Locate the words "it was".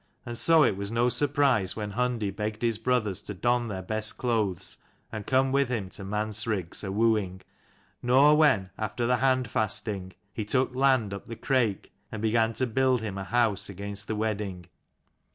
0.63-0.89